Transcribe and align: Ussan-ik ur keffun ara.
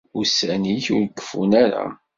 Ussan-ik 0.19 0.85
ur 0.97 1.05
keffun 1.17 1.51
ara. 1.63 1.85